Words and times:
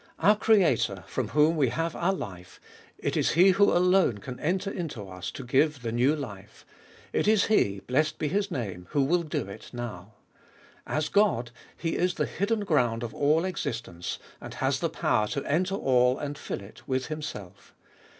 Our 0.17 0.35
Creator, 0.35 1.03
from 1.05 1.27
whom 1.27 1.55
we 1.55 1.69
have 1.69 1.95
our 1.95 2.11
life— 2.11 2.59
it 3.07 3.15
is 3.15 3.33
He 3.33 3.49
who 3.51 3.71
alone 3.71 4.17
can 4.17 4.39
enter 4.39 4.71
into 4.71 5.07
us 5.07 5.29
to 5.29 5.43
give 5.43 5.83
the 5.83 5.91
new 5.91 6.15
life; 6.15 6.65
it 7.13 7.27
is 7.27 7.45
He, 7.45 7.81
blessed 7.81 8.17
be 8.17 8.27
His 8.27 8.49
name, 8.49 8.87
who 8.93 9.03
will 9.03 9.21
do 9.21 9.47
it 9.47 9.69
now. 9.71 10.13
As 10.87 11.07
God, 11.07 11.51
He 11.77 11.97
is 11.97 12.15
the 12.15 12.25
hidden 12.25 12.61
ground 12.61 13.03
of 13.03 13.13
all 13.13 13.45
existence, 13.45 14.17
and 14.41 14.55
has 14.55 14.79
the 14.79 14.89
power 14.89 15.27
to 15.27 15.45
enter 15.45 15.75
all 15.75 16.17
and 16.17 16.35
fill 16.35 16.61
it 16.61 16.87
with 16.87 17.05
Himself. 17.05 17.75